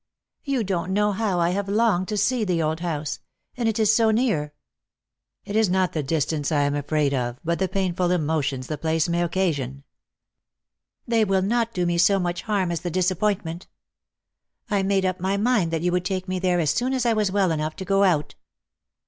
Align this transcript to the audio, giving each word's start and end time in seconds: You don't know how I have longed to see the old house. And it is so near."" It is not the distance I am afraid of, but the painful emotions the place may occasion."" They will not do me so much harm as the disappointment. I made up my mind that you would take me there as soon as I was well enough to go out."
You 0.43 0.63
don't 0.63 0.93
know 0.93 1.11
how 1.11 1.39
I 1.39 1.51
have 1.51 1.69
longed 1.69 2.07
to 2.07 2.17
see 2.17 2.43
the 2.43 2.59
old 2.59 2.79
house. 2.79 3.19
And 3.55 3.69
it 3.69 3.77
is 3.77 3.93
so 3.95 4.09
near."" 4.09 4.51
It 5.45 5.55
is 5.55 5.69
not 5.69 5.93
the 5.93 6.01
distance 6.01 6.51
I 6.51 6.63
am 6.63 6.73
afraid 6.73 7.13
of, 7.13 7.39
but 7.43 7.59
the 7.59 7.67
painful 7.67 8.09
emotions 8.09 8.65
the 8.65 8.79
place 8.79 9.07
may 9.07 9.21
occasion."" 9.21 9.83
They 11.07 11.23
will 11.23 11.43
not 11.43 11.75
do 11.75 11.85
me 11.85 11.99
so 11.99 12.17
much 12.17 12.41
harm 12.41 12.71
as 12.71 12.81
the 12.81 12.89
disappointment. 12.89 13.67
I 14.71 14.81
made 14.81 15.05
up 15.05 15.19
my 15.19 15.37
mind 15.37 15.69
that 15.69 15.83
you 15.83 15.91
would 15.91 16.05
take 16.05 16.27
me 16.27 16.39
there 16.39 16.59
as 16.59 16.71
soon 16.71 16.93
as 16.95 17.05
I 17.05 17.13
was 17.13 17.31
well 17.31 17.51
enough 17.51 17.75
to 17.75 17.85
go 17.85 18.03
out." 18.03 18.33